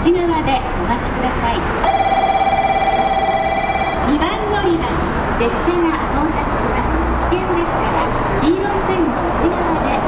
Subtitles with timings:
[0.00, 1.60] 内側でお待ちください。
[4.08, 4.96] 2番乗り場に
[5.38, 6.88] 列車が到着します。
[7.28, 8.08] 危険ですから
[8.40, 10.00] 黄色い線の内側で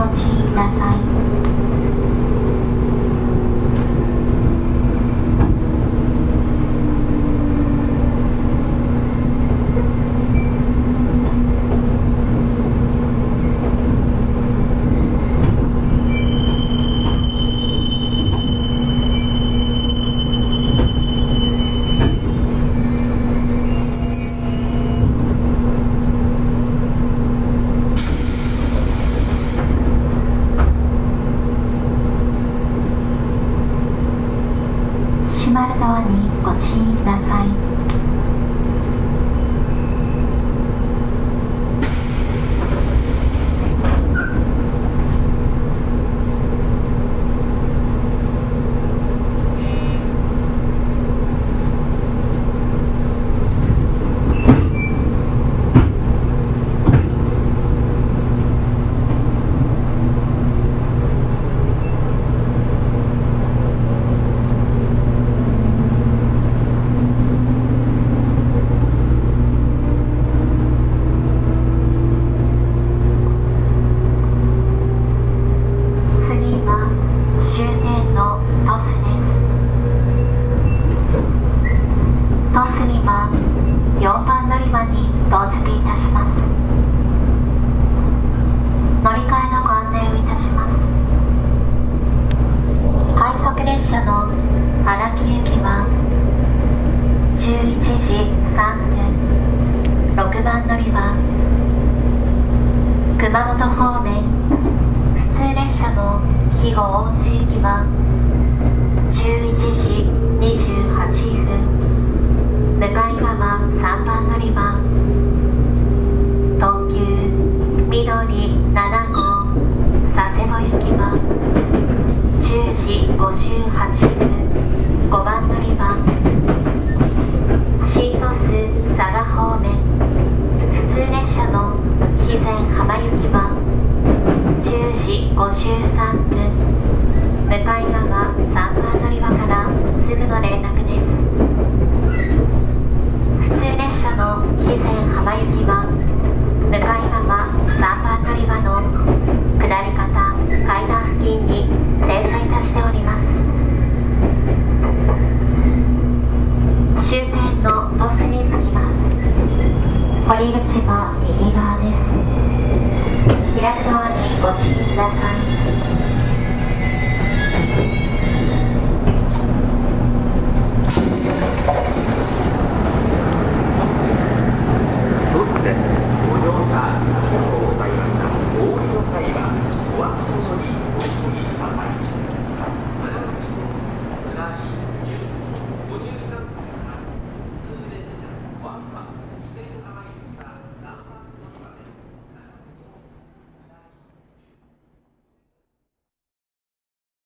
[0.00, 1.39] ご注意ください。